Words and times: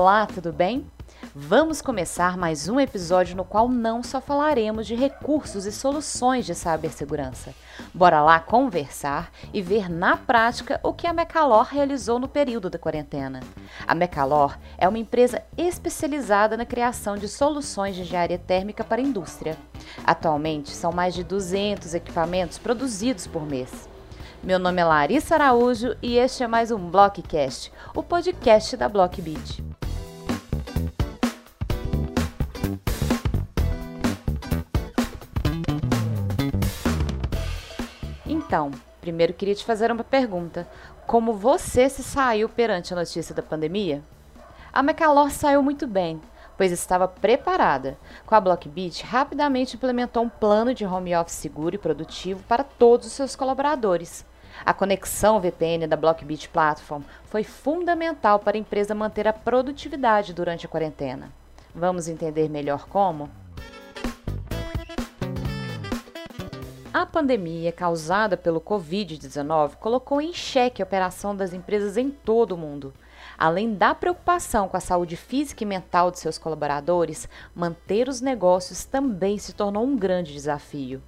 Olá, 0.00 0.26
tudo 0.26 0.52
bem? 0.52 0.88
Vamos 1.34 1.82
começar 1.82 2.36
mais 2.36 2.68
um 2.68 2.78
episódio 2.78 3.36
no 3.36 3.44
qual 3.44 3.68
não 3.68 4.00
só 4.00 4.20
falaremos 4.20 4.86
de 4.86 4.94
recursos 4.94 5.66
e 5.66 5.72
soluções 5.72 6.46
de 6.46 6.54
cibersegurança. 6.54 7.52
Bora 7.92 8.22
lá 8.22 8.38
conversar 8.38 9.32
e 9.52 9.60
ver 9.60 9.90
na 9.90 10.16
prática 10.16 10.78
o 10.84 10.94
que 10.94 11.04
a 11.04 11.12
Mecalor 11.12 11.64
realizou 11.64 12.20
no 12.20 12.28
período 12.28 12.70
da 12.70 12.78
quarentena. 12.78 13.40
A 13.84 13.92
Mecalor 13.92 14.56
é 14.78 14.88
uma 14.88 14.98
empresa 14.98 15.42
especializada 15.56 16.56
na 16.56 16.64
criação 16.64 17.16
de 17.16 17.26
soluções 17.26 17.96
de 17.96 18.02
engenharia 18.02 18.38
térmica 18.38 18.84
para 18.84 19.02
a 19.02 19.04
indústria. 19.04 19.58
Atualmente, 20.06 20.70
são 20.70 20.92
mais 20.92 21.12
de 21.12 21.24
200 21.24 21.92
equipamentos 21.94 22.56
produzidos 22.56 23.26
por 23.26 23.44
mês. 23.44 23.88
Meu 24.44 24.60
nome 24.60 24.80
é 24.80 24.84
Larissa 24.84 25.34
Araújo 25.34 25.96
e 26.00 26.18
este 26.18 26.44
é 26.44 26.46
mais 26.46 26.70
um 26.70 26.88
Blockcast, 26.88 27.72
o 27.92 28.00
podcast 28.04 28.76
da 28.76 28.88
Blockbeat. 28.88 29.67
Então, 38.48 38.70
primeiro 39.02 39.34
queria 39.34 39.54
te 39.54 39.62
fazer 39.62 39.92
uma 39.92 40.02
pergunta. 40.02 40.66
Como 41.06 41.34
você 41.34 41.86
se 41.86 42.02
saiu 42.02 42.48
perante 42.48 42.94
a 42.94 42.96
notícia 42.96 43.34
da 43.34 43.42
pandemia? 43.42 44.02
A 44.72 44.82
Mecalor 44.82 45.30
saiu 45.30 45.62
muito 45.62 45.86
bem, 45.86 46.18
pois 46.56 46.72
estava 46.72 47.06
preparada. 47.06 47.98
Com 48.24 48.34
a 48.34 48.40
Blockbeat, 48.40 49.04
rapidamente 49.04 49.76
implementou 49.76 50.22
um 50.22 50.30
plano 50.30 50.72
de 50.72 50.86
home 50.86 51.14
office 51.14 51.34
seguro 51.34 51.74
e 51.74 51.78
produtivo 51.78 52.42
para 52.44 52.64
todos 52.64 53.08
os 53.08 53.12
seus 53.12 53.36
colaboradores. 53.36 54.24
A 54.64 54.72
conexão 54.72 55.38
VPN 55.38 55.86
da 55.86 55.94
Blockbeat 55.94 56.48
Platform 56.48 57.02
foi 57.26 57.44
fundamental 57.44 58.38
para 58.38 58.56
a 58.56 58.60
empresa 58.60 58.94
manter 58.94 59.28
a 59.28 59.32
produtividade 59.34 60.32
durante 60.32 60.64
a 60.64 60.70
quarentena. 60.70 61.30
Vamos 61.74 62.08
entender 62.08 62.48
melhor 62.48 62.86
como? 62.88 63.28
A 66.92 67.04
pandemia 67.04 67.70
causada 67.70 68.34
pelo 68.34 68.62
Covid-19 68.62 69.76
colocou 69.76 70.22
em 70.22 70.32
xeque 70.32 70.80
a 70.80 70.86
operação 70.86 71.36
das 71.36 71.52
empresas 71.52 71.98
em 71.98 72.10
todo 72.10 72.52
o 72.52 72.58
mundo. 72.58 72.94
Além 73.36 73.74
da 73.74 73.94
preocupação 73.94 74.68
com 74.68 74.76
a 74.76 74.80
saúde 74.80 75.14
física 75.14 75.62
e 75.62 75.66
mental 75.66 76.10
de 76.10 76.18
seus 76.18 76.38
colaboradores, 76.38 77.28
manter 77.54 78.08
os 78.08 78.22
negócios 78.22 78.86
também 78.86 79.36
se 79.36 79.52
tornou 79.52 79.84
um 79.84 79.96
grande 79.96 80.32
desafio. 80.32 81.02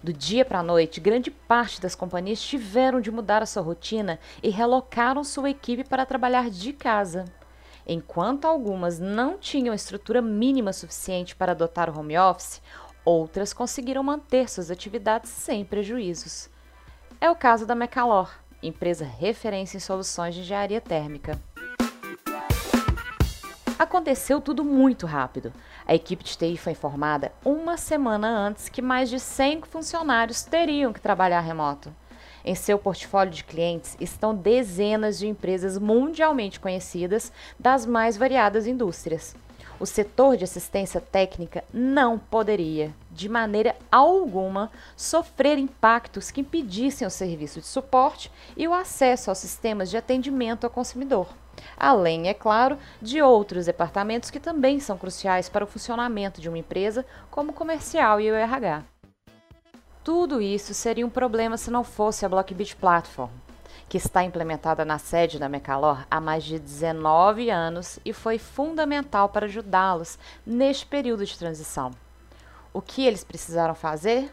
Do 0.00 0.12
dia 0.12 0.44
para 0.44 0.60
a 0.60 0.62
noite, 0.62 1.00
grande 1.00 1.32
parte 1.32 1.80
das 1.80 1.96
companhias 1.96 2.40
tiveram 2.40 3.00
de 3.00 3.10
mudar 3.10 3.42
a 3.42 3.46
sua 3.46 3.62
rotina 3.62 4.20
e 4.40 4.48
relocaram 4.48 5.24
sua 5.24 5.50
equipe 5.50 5.82
para 5.82 6.06
trabalhar 6.06 6.48
de 6.48 6.72
casa. 6.72 7.24
Enquanto 7.88 8.46
algumas 8.46 8.98
não 8.98 9.38
tinham 9.38 9.72
estrutura 9.72 10.20
mínima 10.20 10.72
suficiente 10.72 11.36
para 11.36 11.52
adotar 11.52 11.88
o 11.88 11.98
home 11.98 12.18
office, 12.18 12.60
Outras 13.06 13.52
conseguiram 13.52 14.02
manter 14.02 14.50
suas 14.50 14.68
atividades 14.68 15.30
sem 15.30 15.64
prejuízos. 15.64 16.50
É 17.20 17.30
o 17.30 17.36
caso 17.36 17.64
da 17.64 17.72
Mecalor, 17.72 18.28
empresa 18.60 19.04
referência 19.04 19.76
em 19.76 19.80
soluções 19.80 20.34
de 20.34 20.40
engenharia 20.40 20.80
térmica. 20.80 21.40
Aconteceu 23.78 24.40
tudo 24.40 24.64
muito 24.64 25.06
rápido. 25.06 25.52
A 25.86 25.94
equipe 25.94 26.24
de 26.24 26.36
TI 26.36 26.56
foi 26.56 26.72
informada 26.72 27.30
uma 27.44 27.76
semana 27.76 28.26
antes 28.26 28.68
que 28.68 28.82
mais 28.82 29.08
de 29.08 29.20
100 29.20 29.62
funcionários 29.62 30.42
teriam 30.42 30.92
que 30.92 31.00
trabalhar 31.00 31.42
remoto. 31.42 31.94
Em 32.44 32.56
seu 32.56 32.76
portfólio 32.76 33.32
de 33.32 33.44
clientes 33.44 33.96
estão 34.00 34.34
dezenas 34.34 35.16
de 35.16 35.28
empresas 35.28 35.78
mundialmente 35.78 36.58
conhecidas 36.58 37.30
das 37.56 37.86
mais 37.86 38.16
variadas 38.16 38.66
indústrias 38.66 39.36
o 39.78 39.86
setor 39.86 40.36
de 40.36 40.44
assistência 40.44 41.00
técnica 41.00 41.64
não 41.72 42.18
poderia, 42.18 42.94
de 43.10 43.28
maneira 43.28 43.76
alguma, 43.90 44.70
sofrer 44.96 45.58
impactos 45.58 46.30
que 46.30 46.40
impedissem 46.40 47.06
o 47.06 47.10
serviço 47.10 47.60
de 47.60 47.66
suporte 47.66 48.30
e 48.56 48.66
o 48.66 48.74
acesso 48.74 49.30
aos 49.30 49.38
sistemas 49.38 49.90
de 49.90 49.96
atendimento 49.96 50.64
ao 50.64 50.70
consumidor. 50.70 51.28
Além, 51.76 52.28
é 52.28 52.34
claro, 52.34 52.78
de 53.00 53.20
outros 53.20 53.66
departamentos 53.66 54.30
que 54.30 54.40
também 54.40 54.80
são 54.80 54.96
cruciais 54.96 55.48
para 55.48 55.64
o 55.64 55.68
funcionamento 55.68 56.40
de 56.40 56.48
uma 56.48 56.58
empresa, 56.58 57.04
como 57.30 57.50
o 57.50 57.54
comercial 57.54 58.20
e 58.20 58.30
o 58.30 58.34
RH. 58.34 58.84
Tudo 60.02 60.40
isso 60.40 60.72
seria 60.72 61.04
um 61.04 61.10
problema 61.10 61.56
se 61.56 61.70
não 61.70 61.82
fosse 61.82 62.24
a 62.24 62.28
Blockbit 62.28 62.76
Platform, 62.76 63.30
que 63.88 63.96
está 63.96 64.22
implementada 64.24 64.84
na 64.84 64.98
sede 64.98 65.38
da 65.38 65.48
Mecalor 65.48 66.06
há 66.10 66.20
mais 66.20 66.44
de 66.44 66.58
19 66.58 67.50
anos 67.50 67.98
e 68.04 68.12
foi 68.12 68.38
fundamental 68.38 69.28
para 69.28 69.46
ajudá-los 69.46 70.18
neste 70.46 70.86
período 70.86 71.24
de 71.24 71.38
transição. 71.38 71.90
O 72.72 72.82
que 72.82 73.06
eles 73.06 73.24
precisaram 73.24 73.74
fazer? 73.74 74.32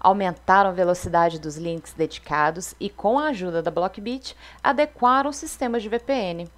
Aumentaram 0.00 0.70
a 0.70 0.72
velocidade 0.72 1.38
dos 1.38 1.56
links 1.56 1.92
dedicados 1.92 2.74
e, 2.80 2.88
com 2.88 3.18
a 3.18 3.28
ajuda 3.28 3.62
da 3.62 3.70
Blockbit, 3.70 4.36
adequaram 4.62 5.32
sistemas 5.32 5.82
de 5.82 5.88
VPN 5.88 6.48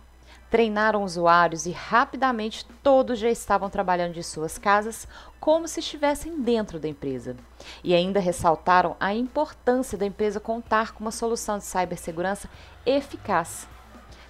treinaram 0.54 1.02
usuários 1.02 1.66
e 1.66 1.72
rapidamente 1.72 2.64
todos 2.80 3.18
já 3.18 3.28
estavam 3.28 3.68
trabalhando 3.68 4.12
de 4.12 4.22
suas 4.22 4.56
casas 4.56 5.08
como 5.40 5.66
se 5.66 5.80
estivessem 5.80 6.40
dentro 6.40 6.78
da 6.78 6.86
empresa. 6.86 7.36
E 7.82 7.92
ainda 7.92 8.20
ressaltaram 8.20 8.94
a 9.00 9.12
importância 9.12 9.98
da 9.98 10.06
empresa 10.06 10.38
contar 10.38 10.92
com 10.92 11.00
uma 11.00 11.10
solução 11.10 11.58
de 11.58 11.64
cibersegurança 11.64 12.48
eficaz. 12.86 13.66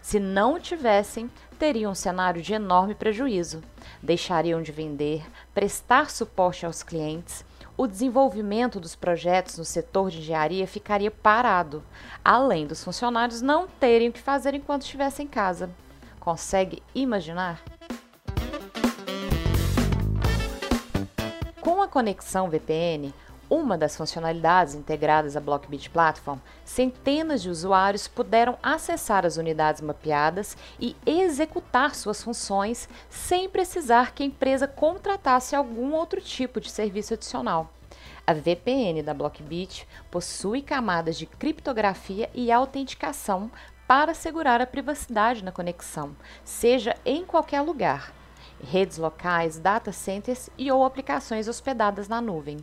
Se 0.01 0.19
não 0.19 0.59
tivessem, 0.59 1.31
teriam 1.59 1.93
um 1.93 1.95
cenário 1.95 2.41
de 2.41 2.55
enorme 2.55 2.95
prejuízo. 2.95 3.63
Deixariam 4.03 4.63
de 4.63 4.73
vender, 4.73 5.31
prestar 5.53 6.09
suporte 6.09 6.65
aos 6.65 6.83
clientes, 6.83 7.45
o 7.77 7.87
desenvolvimento 7.87 8.81
dos 8.81 8.97
projetos 8.97 9.59
no 9.59 9.65
setor 9.65 10.11
de 10.11 10.21
engenharia 10.21 10.67
ficaria 10.67 11.11
parado, 11.11 11.85
além 12.25 12.67
dos 12.67 12.83
funcionários 12.83 13.43
não 13.43 13.69
terem 13.69 14.09
o 14.09 14.13
que 14.13 14.23
fazer 14.23 14.55
enquanto 14.55 14.85
estivessem 14.85 15.27
em 15.27 15.29
casa. 15.29 15.69
Consegue 16.25 16.83
imaginar? 16.95 17.63
Com 21.61 21.83
a 21.83 21.87
conexão 21.87 22.49
VPN, 22.49 23.13
uma 23.51 23.77
das 23.77 23.95
funcionalidades 23.95 24.75
integradas 24.75 25.37
à 25.37 25.41
Blockbit 25.41 25.91
Platform, 25.91 26.39
centenas 26.65 27.43
de 27.43 27.51
usuários 27.51 28.09
puderam 28.09 28.57
acessar 28.63 29.27
as 29.27 29.37
unidades 29.37 29.83
mapeadas 29.83 30.57
e 30.81 30.97
executar 31.05 31.95
suas 31.95 32.23
funções 32.23 32.89
sem 33.11 33.47
precisar 33.47 34.15
que 34.15 34.23
a 34.23 34.27
empresa 34.27 34.67
contratasse 34.67 35.55
algum 35.55 35.93
outro 35.93 36.23
tipo 36.23 36.59
de 36.59 36.71
serviço 36.71 37.13
adicional. 37.13 37.71
A 38.27 38.33
VPN 38.33 39.03
da 39.03 39.13
Blockbit 39.13 39.87
possui 40.11 40.63
camadas 40.63 41.19
de 41.19 41.27
criptografia 41.27 42.31
e 42.33 42.51
autenticação 42.51 43.51
para 43.87 44.13
assegurar 44.13 44.61
a 44.61 44.67
privacidade 44.67 45.45
na 45.45 45.53
conexão, 45.53 46.17
seja 46.43 46.97
em 47.05 47.25
qualquer 47.25 47.61
lugar, 47.61 48.13
redes 48.63 48.99
locais, 48.99 49.59
data 49.59 49.93
centers 49.93 50.49
e 50.57 50.71
ou 50.71 50.85
aplicações 50.85 51.49
hospedadas 51.49 52.09
na 52.09 52.21
nuvem. 52.21 52.59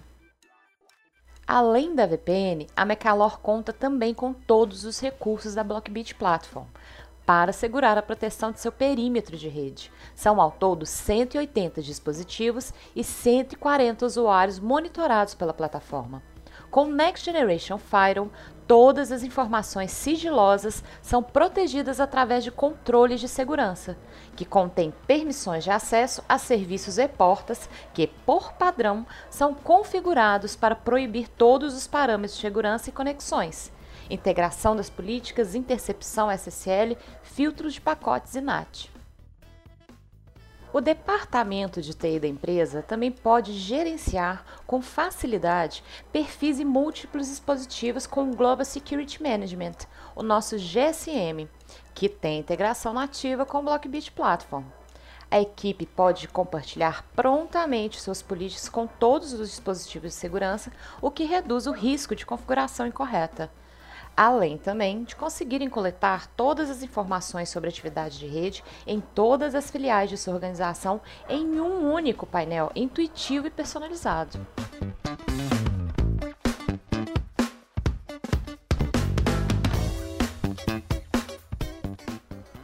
Além 1.47 1.93
da 1.93 2.05
VPN, 2.05 2.67
a 2.75 2.85
Mecalor 2.85 3.39
conta 3.39 3.73
também 3.73 4.13
com 4.13 4.31
todos 4.31 4.85
os 4.85 4.99
recursos 4.99 5.53
da 5.53 5.63
Blockbit 5.63 6.15
Platform 6.15 6.67
para 7.25 7.51
assegurar 7.51 7.97
a 7.97 8.01
proteção 8.01 8.51
de 8.51 8.59
seu 8.59 8.71
perímetro 8.71 9.37
de 9.37 9.47
rede. 9.47 9.91
São 10.15 10.41
ao 10.41 10.51
todo 10.51 10.85
180 10.85 11.81
dispositivos 11.81 12.73
e 12.95 13.03
140 13.03 14.05
usuários 14.05 14.59
monitorados 14.59 15.35
pela 15.35 15.53
plataforma. 15.53 16.21
Com 16.71 16.85
Next 16.85 17.25
Generation 17.25 17.77
Firewall, 17.77 18.31
todas 18.65 19.11
as 19.11 19.23
informações 19.23 19.91
sigilosas 19.91 20.81
são 21.01 21.21
protegidas 21.21 21.99
através 21.99 22.45
de 22.45 22.49
controles 22.49 23.19
de 23.19 23.27
segurança, 23.27 23.97
que 24.37 24.45
contêm 24.45 24.93
permissões 25.05 25.65
de 25.65 25.69
acesso 25.69 26.23
a 26.29 26.37
serviços 26.37 26.97
e 26.97 27.09
portas 27.09 27.69
que, 27.93 28.07
por 28.07 28.53
padrão, 28.53 29.05
são 29.29 29.53
configurados 29.53 30.55
para 30.55 30.73
proibir 30.73 31.27
todos 31.27 31.75
os 31.75 31.87
parâmetros 31.87 32.35
de 32.35 32.41
segurança 32.41 32.89
e 32.89 32.93
conexões, 32.93 33.69
integração 34.09 34.73
das 34.73 34.89
políticas, 34.89 35.55
intercepção 35.55 36.31
SSL, 36.31 36.97
filtros 37.21 37.73
de 37.73 37.81
pacotes 37.81 38.33
e 38.35 38.39
NAT. 38.39 39.00
O 40.73 40.79
departamento 40.79 41.81
de 41.81 41.93
TI 41.93 42.17
da 42.17 42.29
empresa 42.29 42.81
também 42.81 43.11
pode 43.11 43.51
gerenciar 43.51 44.45
com 44.65 44.81
facilidade 44.81 45.83
perfis 46.13 46.61
e 46.61 46.65
múltiplos 46.65 47.27
dispositivos 47.27 48.07
com 48.07 48.31
o 48.31 48.35
Global 48.35 48.63
Security 48.63 49.21
Management, 49.21 49.79
o 50.15 50.23
nosso 50.23 50.55
GSM, 50.57 51.49
que 51.93 52.07
tem 52.07 52.39
integração 52.39 52.93
nativa 52.93 53.45
com 53.45 53.57
o 53.57 53.63
Blockbit 53.63 54.13
Platform. 54.13 54.63
A 55.29 55.41
equipe 55.41 55.85
pode 55.85 56.29
compartilhar 56.29 57.05
prontamente 57.17 57.99
suas 57.99 58.21
políticas 58.21 58.69
com 58.69 58.87
todos 58.87 59.33
os 59.33 59.49
dispositivos 59.49 60.11
de 60.11 60.15
segurança, 60.15 60.71
o 61.01 61.11
que 61.11 61.25
reduz 61.25 61.67
o 61.67 61.73
risco 61.73 62.15
de 62.15 62.25
configuração 62.25 62.87
incorreta. 62.87 63.51
Além 64.15 64.57
também 64.57 65.03
de 65.03 65.15
conseguirem 65.15 65.69
coletar 65.69 66.27
todas 66.27 66.69
as 66.69 66.83
informações 66.83 67.49
sobre 67.49 67.69
atividade 67.69 68.19
de 68.19 68.27
rede 68.27 68.63
em 68.85 68.99
todas 68.99 69.55
as 69.55 69.69
filiais 69.69 70.09
de 70.09 70.17
sua 70.17 70.33
organização 70.33 71.01
em 71.27 71.59
um 71.59 71.91
único 71.91 72.25
painel 72.25 72.71
intuitivo 72.75 73.47
e 73.47 73.49
personalizado. 73.49 74.39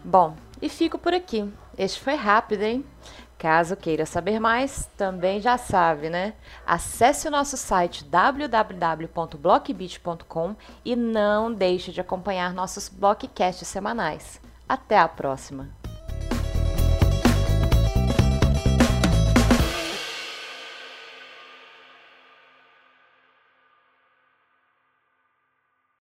Bom, 0.04 0.36
e 0.62 0.70
fico 0.70 0.98
por 0.98 1.14
aqui. 1.14 1.52
Este 1.78 2.00
foi 2.00 2.16
rápido, 2.16 2.64
hein? 2.64 2.86
Caso 3.38 3.76
queira 3.76 4.06
saber 4.06 4.40
mais, 4.40 4.90
também 4.98 5.40
já 5.40 5.60
sabe, 5.60 6.10
né? 6.10 6.34
Acesse 6.66 7.28
o 7.28 7.32
nosso 7.32 7.56
site 7.56 8.04
www.blockbit.com 8.04 10.56
e 10.84 10.96
não 10.96 11.54
deixe 11.54 11.92
de 11.92 12.02
acompanhar 12.02 12.52
nossos 12.52 12.90
blockcasts 12.90 13.68
semanais. 13.68 14.42
Até 14.68 14.98
a 14.98 15.08
próxima! 15.08 15.77